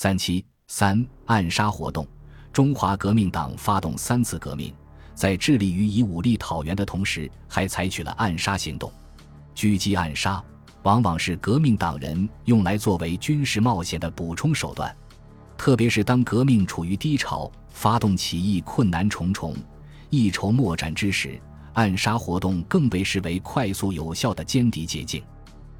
[0.00, 2.06] 三七三暗杀活动，
[2.52, 4.72] 中华革命党发动三次革命，
[5.12, 8.92] 在致力于以武力讨袁的同时，还采取了暗杀行动。
[9.56, 10.40] 狙击暗杀
[10.84, 14.96] 往往是革命党人用来作为军事冒险的补充手段，
[15.56, 19.52] 特别是当革命处于低潮、发动起义困难重重、
[20.10, 21.40] 一筹莫展之时，
[21.72, 25.20] 暗杀活动更被视为快速有效的歼敌捷径。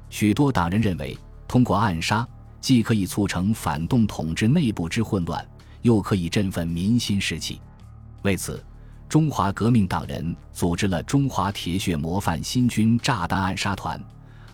[0.09, 1.17] 许多党人认为，
[1.47, 2.27] 通过暗杀。
[2.61, 5.45] 既可以促成反动统治内部之混乱，
[5.81, 7.61] 又可以振奋民心士气。
[8.23, 8.63] 为此，
[9.07, 13.99] 中华革命党人组织了中华铁血模范新军炸弹暗杀团，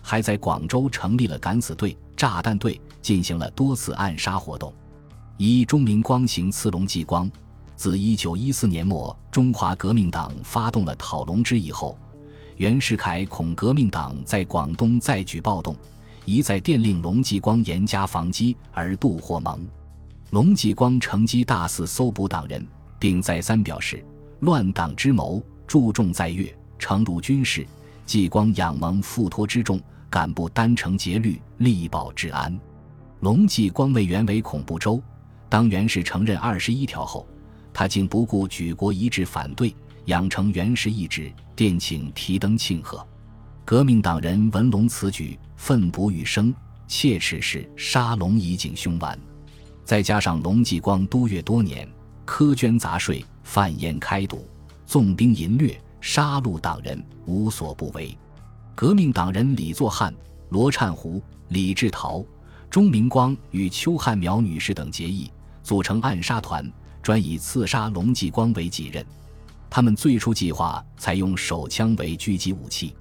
[0.00, 4.72] 还在广州成立了敢死队、炸弹队，进行了多次暗杀活动。
[5.36, 7.30] 以钟明光行刺龙继光，
[7.74, 11.98] 自一九一四年末中华革命党发动了讨龙之役后，
[12.56, 15.76] 袁世凯恐革命党在广东再举暴动。
[16.26, 19.64] 一再电令龙继光严加防击，而杜获蒙。
[20.30, 22.66] 龙继光乘机大肆搜捕党人，
[22.98, 24.04] 并再三表示
[24.40, 27.64] ：“乱党之谋，注重在越，诚如军事。
[28.04, 32.58] 继光仰蒙付托之重，敢不单诚节律，力保治安。”
[33.20, 35.00] 龙继光为原为恐怖州，
[35.48, 37.24] 当袁氏承认二十一条后，
[37.72, 39.72] 他竟不顾举国一致反对，
[40.06, 43.06] 养成袁氏意志，电请提灯庆贺。
[43.66, 46.54] 革命党人闻龙此举，奋不欲生，
[46.86, 49.18] 切齿是杀龙以警凶顽。
[49.84, 51.86] 再加上龙继光督阅多年，
[52.24, 54.48] 苛捐杂税，贩烟开赌，
[54.86, 58.16] 纵兵淫掠，杀戮党人，无所不为。
[58.76, 60.14] 革命党人李作汉、
[60.50, 62.24] 罗灿湖、李志陶、
[62.70, 65.28] 钟明光与邱汉苗女士等结义，
[65.64, 66.72] 组成暗杀团，
[67.02, 69.04] 专以刺杀龙继光为己任。
[69.68, 72.94] 他们最初计划采用手枪为狙击武器。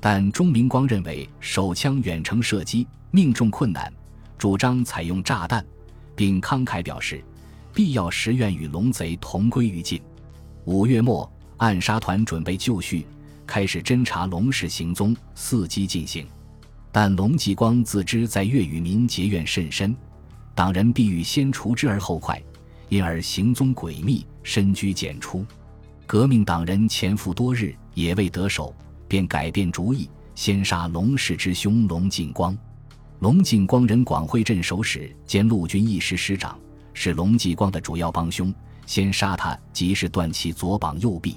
[0.00, 3.92] 但钟明光认为手枪远程射击命中困难，
[4.36, 5.64] 主张采用炸弹，
[6.14, 7.22] 并慷慨表示，
[7.74, 10.00] 必要时愿与龙贼同归于尽。
[10.64, 13.06] 五月末，暗杀团准备就绪，
[13.46, 16.26] 开始侦查龙氏行踪，伺机进行。
[16.92, 19.96] 但龙继光自知在粤与民结怨甚深，
[20.54, 22.40] 党人必欲先除之而后快，
[22.88, 25.44] 因而行踪诡秘，深居简出。
[26.06, 28.74] 革命党人潜伏多日，也未得手。
[29.08, 32.56] 便改变主意，先杀龙氏之兄龙进光。
[33.20, 36.56] 龙进光人广汇镇守使兼陆军一师师长，
[36.92, 38.54] 是龙继光的主要帮凶。
[38.86, 41.36] 先杀他，即是断其左膀右臂。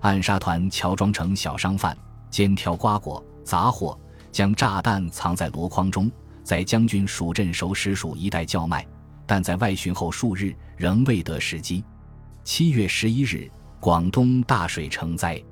[0.00, 1.96] 暗杀团乔装成小商贩，
[2.28, 3.98] 肩挑瓜果杂货，
[4.30, 6.10] 将炸弹藏在箩筐中，
[6.44, 8.86] 在将军署镇守使署一带叫卖。
[9.26, 11.82] 但在外巡后数日，仍未得时机。
[12.44, 13.50] 七月十一日，
[13.80, 15.42] 广东大水成灾。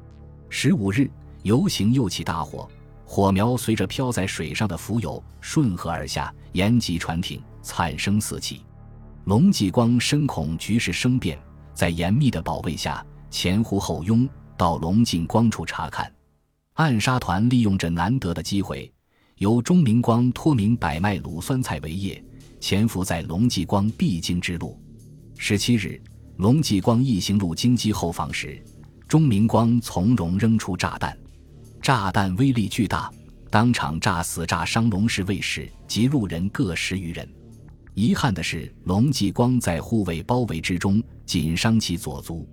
[0.50, 1.10] 十五日。
[1.44, 2.66] 游行又起大火，
[3.04, 8.62] 火苗随着飘在水上的浮油顺河而下，延及船艇，惨声四起。
[9.26, 11.38] 龙继光深恐局势生变，
[11.74, 16.10] 在严密的保卫下前呼后拥到龙进光处查看。
[16.76, 18.90] 暗杀团利用这难得的机会，
[19.36, 22.24] 由钟明光托名百麦卤酸菜为业，
[22.58, 24.80] 潜伏在龙继光必经之路。
[25.36, 26.02] 十七日，
[26.38, 28.64] 龙继光一行入京畿后方时，
[29.06, 31.14] 钟明光从容扔出炸弹。
[31.84, 33.12] 炸弹威力巨大，
[33.50, 37.28] 当场炸死、炸伤龙氏卫士及路人各十余人。
[37.92, 42.48] 遗憾的是，龙继光在护卫包围之中，仅伤其左足。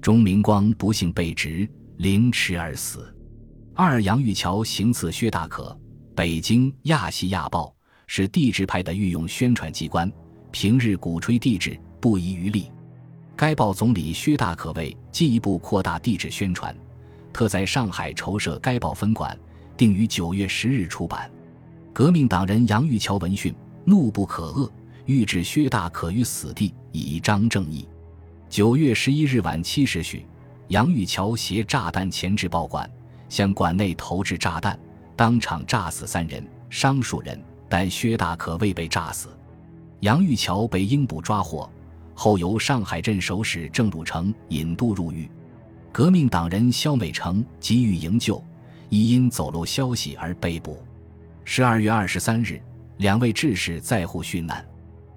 [0.00, 3.12] 钟明光不幸被执凌迟而死。
[3.74, 5.76] 二杨玉桥行刺薛大可，
[6.14, 7.64] 北京《亚细亚报》
[8.06, 10.08] 是帝制派的御用宣传机关，
[10.52, 12.70] 平日鼓吹帝制，不遗余力。
[13.34, 16.72] 该报总理薛大可为进一步扩大帝制宣传。
[17.32, 19.38] 特在上海筹设该报分馆，
[19.76, 21.30] 定于九月十日出版。
[21.92, 24.70] 革命党人杨玉桥闻讯，怒不可遏，
[25.06, 27.88] 欲置薛大可于死地，以彰正义。
[28.48, 30.24] 九月十一日晚七时许，
[30.68, 32.90] 杨玉桥携炸弹前至报馆，
[33.28, 34.78] 向馆内投掷炸弹，
[35.16, 39.28] 当场炸死三人，伤数人，但薛大可未被炸死。
[40.00, 41.68] 杨玉桥被英捕抓获，
[42.14, 45.28] 后由上海镇守使郑汝成引渡入狱。
[45.90, 48.42] 革命党人肖美成急于营救，
[48.88, 50.82] 已因走漏消息而被捕。
[51.44, 52.60] 十二月二十三日，
[52.98, 54.64] 两位志士在沪殉难。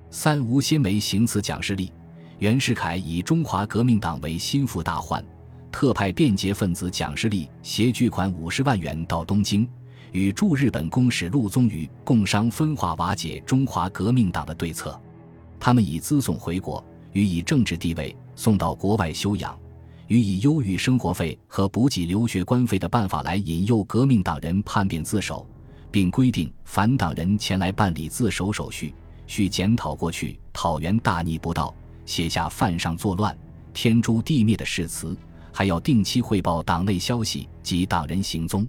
[0.09, 1.91] 三吴新梅行刺蒋士力，
[2.39, 5.23] 袁世凯以中华革命党为心腹大患，
[5.71, 9.67] 特派便捷分子蒋士力携巨款五十万元到东京，
[10.11, 14.99] 与驻日本公使陆宗舆共商分化瓦解中华革命党的对策。
[15.59, 19.60] 他们以资送回国，予以政治地位，送到国外休养。
[20.11, 25.47] 予以优裕生活费和补给留学官费的办法来引诱革命党人叛变自首，
[25.89, 28.93] 并规定反党人前来办理自首手续，
[29.25, 31.73] 需检讨过去讨袁大逆不道，
[32.05, 33.33] 写下犯上作乱、
[33.73, 35.15] 天诛地灭的誓词，
[35.49, 38.67] 还要定期汇报党内消息及党人行踪。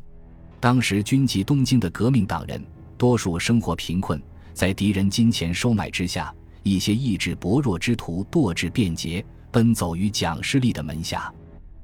[0.61, 2.65] 当时军籍东京的革命党人，
[2.97, 4.23] 多数生活贫困，
[4.55, 11.33] 在敌人金钱收买之下，一些意志薄弱之徒堕至变节，奔走于蒋师力的门下。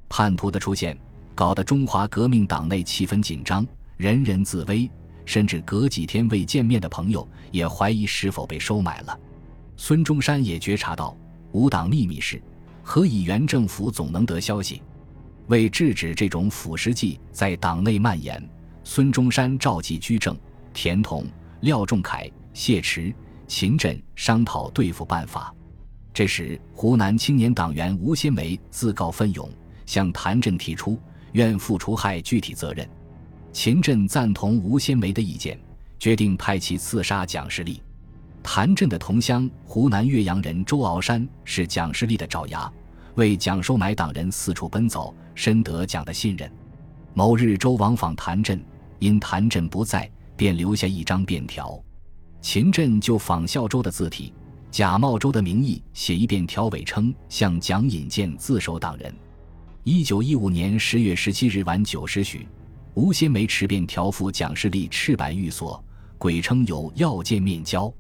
[0.09, 0.99] 叛徒的出现，
[1.35, 3.65] 搞得中华革命党内气氛紧张，
[3.99, 4.91] 人人自危，
[5.27, 9.21] 甚至隔几天未见面的朋友也怀疑是否被收买了。
[9.77, 11.17] 孙中山也觉察到
[11.53, 12.43] 无党秘密事，
[12.83, 14.83] 何以原政府总能得消息？
[15.49, 18.43] 为制止这种腐蚀剂在党内蔓延。
[18.83, 20.35] 孙中山召集居正、
[20.73, 21.27] 田同、
[21.61, 23.15] 廖仲恺、谢池、
[23.47, 25.55] 秦振商讨对付办法。
[26.19, 29.49] 这时，湖南青年党员吴先梅自告奋勇，
[29.87, 30.99] 向谭震提出
[31.31, 32.85] 愿负除害具体责任。
[33.53, 35.57] 秦震赞同吴先梅的意见，
[35.97, 37.81] 决定派其刺杀蒋士力。
[38.43, 42.69] 谭震的同乡湖南岳阳人周鳌山是蒋士力的爪牙，
[43.15, 46.51] 为蒋收买党人四处奔走，深得蒋的信任。
[47.15, 48.61] 某日，周往访谭震。
[48.99, 51.81] 因谭震不在，便留下一张便条。
[52.41, 54.35] 秦震就仿效周的字体，
[54.71, 59.13] 假冒周的名义写一便条，尾称向蒋引荐自首党人。
[59.83, 62.47] 一九一五年十月十七日晚九时许，
[62.95, 65.83] 吴先梅持便条赴蒋士力赤坂寓所，
[66.19, 67.93] 鬼称有要见面交。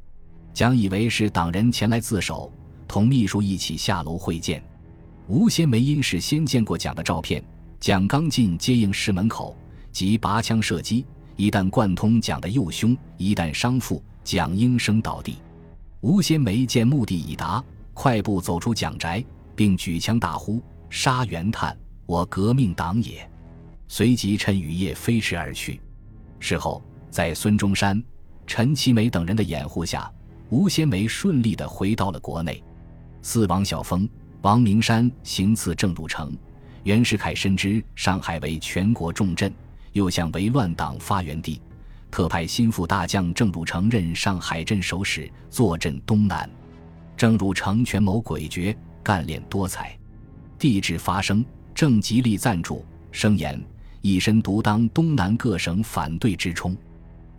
[0.52, 2.52] 蒋以为是党人前来自首，
[2.86, 4.62] 同秘书一起下楼会见。
[5.26, 7.42] 吴先梅因是先见过蒋的照片，
[7.80, 9.56] 蒋刚进接应室门口。
[9.90, 11.04] 即拔枪射击，
[11.36, 15.36] 一旦贯通蒋的右胸，一旦伤腹，蒋应声倒地。
[16.00, 17.62] 吴先梅见目的已达，
[17.92, 19.24] 快步走出蒋宅，
[19.56, 23.28] 并举枪大呼：“杀袁探，我革命党也！”
[23.88, 25.80] 随即趁雨夜飞驰而去。
[26.38, 26.80] 事后，
[27.10, 28.00] 在孙中山、
[28.46, 30.08] 陈其美等人的掩护下，
[30.50, 32.62] 吴先梅顺利地回到了国内。
[33.20, 34.08] 四王晓峰、
[34.42, 36.32] 王明山行刺郑汝成，
[36.84, 39.52] 袁世凯深知上海为全国重镇。
[39.92, 41.60] 又向为乱党发源地，
[42.10, 46.48] 特派心腹大将郑汝成任上海镇守使，坐镇东南。
[47.16, 49.96] 郑汝成权谋诡谲，干练多才。
[50.58, 51.44] 地质发生，
[51.74, 53.60] 郑极力赞助，声言
[54.00, 56.76] 一身独当东南各省反对之冲。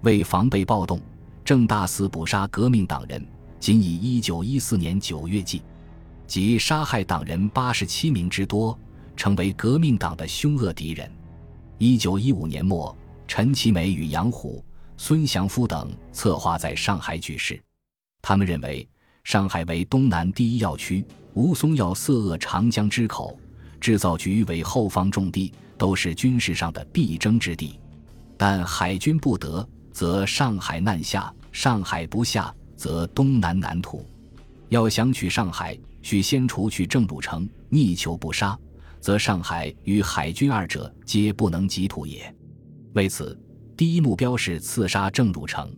[0.02, 1.02] 为防备暴动，
[1.44, 3.26] 郑大肆捕杀革命党人，
[3.60, 5.62] 仅以一九一四年九月计，
[6.28, 8.78] 即杀害党人八十七名之多，
[9.18, 11.12] 成为革命党的凶恶敌人。
[11.78, 12.96] 一九一五年末，
[13.30, 14.66] 陈其美与杨虎、
[14.98, 17.62] 孙祥夫等策划在上海举事。
[18.24, 18.90] 他们认为，
[19.24, 21.06] 上海为东南第一要区，
[21.36, 23.40] 吴淞要塞扼长江之口，
[23.80, 27.80] 制造局为后方重地，都是军事上的必争之地。
[28.36, 34.04] 但海军不得，则上海难下；上海不下，则东南难图。
[34.70, 38.58] 要想取上海，需先除去郑汝成，逆求不杀。
[39.00, 42.36] 则上海与海军二者皆不能及土也。
[42.94, 43.40] 为此，
[43.78, 45.72] 第一目标是刺杀郑汝成。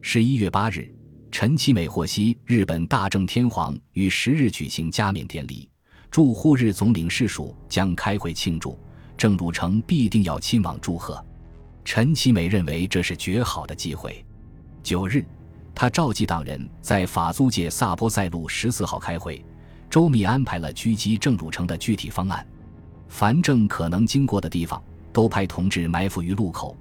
[0.00, 0.88] 十一月八日，
[1.32, 5.68] 陈其美获悉日本大正天皇于十日举行加冕典礼，
[6.12, 8.78] 驻沪日总领事署将开会庆祝，
[9.16, 11.22] 郑汝成必定要亲往祝贺。
[11.84, 14.24] 陈其美认为这是绝好的机会。
[14.82, 15.24] 九日，
[15.74, 19.44] 他召集党人在法租界萨坡塞路十四号开会，
[19.90, 22.46] 周密安排了狙击郑汝成的具体方案。
[23.08, 24.82] 凡正可能经过的地方，
[25.14, 26.76] 都派同志埋伏于路口。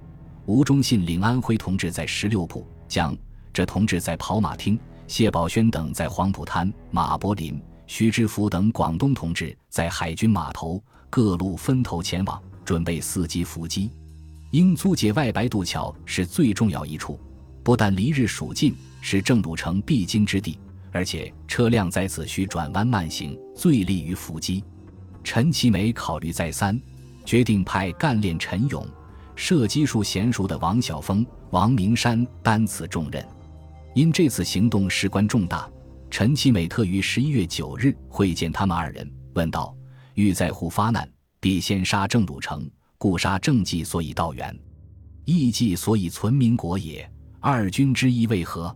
[0.45, 3.15] 吴忠信领安徽同志在十六铺江，
[3.53, 4.75] 这同志在跑马厅；
[5.07, 10.83] 谢宝轩等在黄浦滩；马柏林、徐知福等广东同志在海军码头。
[11.09, 13.91] 各路分头前往，准备伺机伏击。
[14.49, 17.19] 英租界外白渡桥是最重要一处，
[17.63, 20.57] 不但离日属近，是郑汝成必经之地，
[20.91, 24.63] 而且车辆在此需转弯慢行，最利于伏击。
[25.23, 26.77] 陈其美考虑再三，
[27.25, 28.85] 决定派干练陈勇、
[29.35, 33.25] 射击术娴熟的王晓峰、王明山担此重任。
[33.93, 35.69] 因这次行动事关重大，
[36.09, 39.75] 陈其美特于十一月九日会见他们二人，问道
[40.15, 41.07] ：“欲在沪发难，
[41.39, 44.57] 必先杀郑汝成，故杀郑济所以道源，
[45.25, 47.09] 义济所以存民国也。
[47.39, 48.75] 二君之意为何？”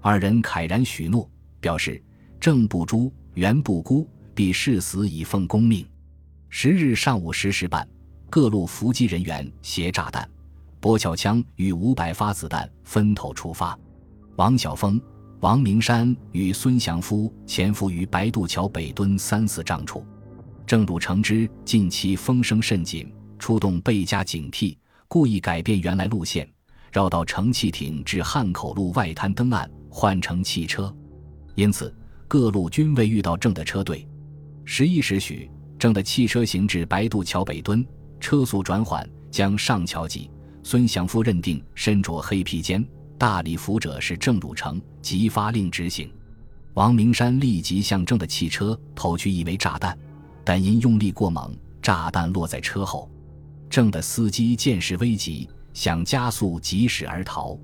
[0.00, 1.28] 二人慨然许诺，
[1.60, 2.02] 表示
[2.40, 4.08] 郑不诛，袁不孤。
[4.34, 5.84] 必誓死以奉公命。
[6.50, 7.86] 十日上午十时半，
[8.30, 10.28] 各路伏击人员携炸弹、
[10.80, 13.78] 驳壳枪与五百发子弹分头出发。
[14.36, 15.00] 王晓峰、
[15.40, 20.04] 王明山与孙祥夫潜伏于白渡桥北墩三四丈处。
[20.66, 24.76] 郑汝成之近期风声甚紧，出动倍加警惕，
[25.06, 26.48] 故意改变原来路线，
[26.90, 30.94] 绕到承气艇至汉口路外滩登岸，换乘汽车，
[31.54, 31.94] 因此
[32.26, 34.08] 各路均未遇到郑的车队。
[34.64, 37.86] 十一时许，郑的汽车行至白渡桥北墩，
[38.18, 40.28] 车速转缓，将上桥即，
[40.64, 42.84] 孙祥夫认定身着黑披肩、
[43.16, 46.10] 大礼服者是郑汝成，即发令执行。
[46.74, 49.96] 王明山立即向郑的汽车投去一枚炸弹，
[50.44, 53.08] 但因用力过猛，炸弹落在车后。
[53.70, 57.56] 郑的司机见势危急，想加速疾驶而逃。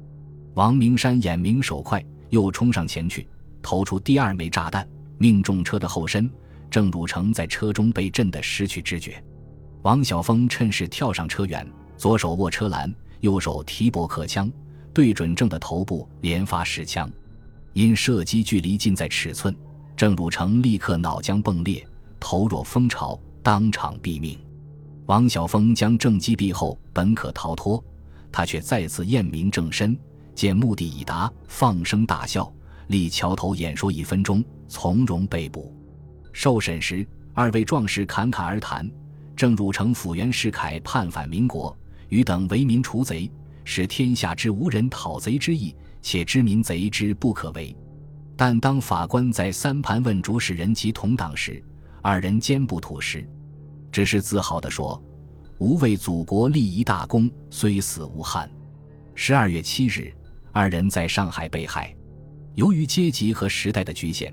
[0.54, 3.26] 王明山眼明手快，又冲上前去，
[3.61, 4.87] 投出第二枚炸弹，
[5.18, 6.30] 命中车的后身。
[6.75, 9.23] 郑汝成在车中被震得失去知觉。
[9.83, 11.64] 王晓峰趁势跳上车辕，
[11.97, 14.50] 左手握车篮，右手提驳壳枪，
[14.93, 17.09] 对准郑的头部连发十枪。
[17.75, 19.54] 因射击距离近在尺寸，
[19.97, 21.87] 郑汝成立刻脑浆迸裂，
[22.19, 24.37] 头若蜂巢，当场毙命。
[25.07, 27.81] 王晓峰将郑击毙后，本可逃脱，
[28.33, 29.97] 他却再次验明正身，
[30.35, 32.52] 见目的已达，放声大笑，
[32.88, 35.73] 立桥头演说一分钟，从容被捕。
[36.35, 38.91] 受审时，二位壮士侃侃而谈，
[39.35, 41.75] 郑汝成抚袁世凯叛反民国，
[42.11, 43.31] 与等为民除贼，
[43.64, 45.75] 使天下之无人讨贼之意。
[46.03, 47.75] 且知民贼之不可为，
[48.37, 51.64] 但当法官在三盘问主使人及同党时，
[52.03, 53.26] 二人坚不吐实，
[53.91, 55.03] 只是自豪地说
[55.61, 58.50] ：“吾为祖国立一大功，虽死无憾。”
[59.17, 60.12] 十二月七日，
[60.53, 61.97] 二人在上海被害。
[62.55, 64.31] 由于阶级和时代的局限，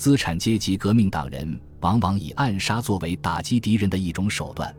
[0.00, 4.74] 资产阶级革命党人往往以暗杀作为打击敌人的一种手段。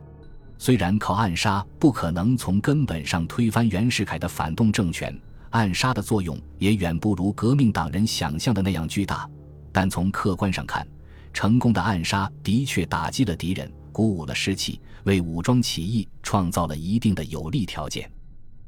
[0.58, 5.16] 虽然靠暗杀不可能从根本上推翻袁世凯的反动政权。
[5.50, 9.30] 暗杀的作用也远不如革命党人想象的那样巨大，
[9.70, 10.84] 但从客观上看，
[11.32, 18.10] 成功的暗杀的确打击了敌人，鼓舞了士气，为武装起义创造了一定的有利条件。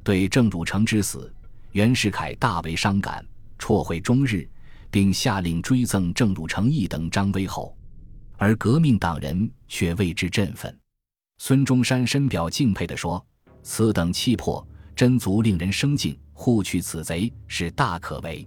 [0.05, 1.35] 对郑汝成之死，
[1.73, 3.27] 袁世凯大为伤感，
[3.59, 4.49] 辍会终日，
[4.95, 7.77] 并下令追赠郑汝成一等张威侯，
[8.37, 10.73] 而革命党人却为之振奋。
[11.39, 13.21] 孙中山深表敬佩地说
[13.65, 18.47] ：“此等气魄，真足令人生敬。”护去此贼是大可为。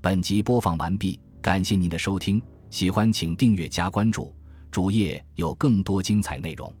[0.00, 2.40] 本集播放完毕，感谢您的收听，
[2.70, 4.34] 喜欢请订阅加关注，
[4.70, 6.74] 主页有更多精彩内容。